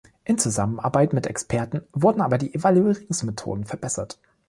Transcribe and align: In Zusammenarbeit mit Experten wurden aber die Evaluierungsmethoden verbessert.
In 0.25 0.39
Zusammenarbeit 0.39 1.13
mit 1.13 1.27
Experten 1.27 1.83
wurden 1.93 2.21
aber 2.21 2.39
die 2.39 2.55
Evaluierungsmethoden 2.55 3.65
verbessert. 3.65 4.17